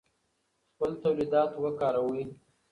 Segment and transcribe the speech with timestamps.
[0.71, 2.23] خپل تولیدات وکاروئ.